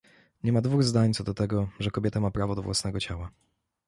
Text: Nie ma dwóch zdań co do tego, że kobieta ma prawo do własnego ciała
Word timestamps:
Nie 0.43 0.53
ma 0.53 0.61
dwóch 0.61 0.83
zdań 0.83 1.13
co 1.13 1.23
do 1.23 1.33
tego, 1.33 1.69
że 1.79 1.91
kobieta 1.91 2.19
ma 2.19 2.31
prawo 2.31 2.55
do 2.55 2.61
własnego 2.61 2.99
ciała 2.99 3.31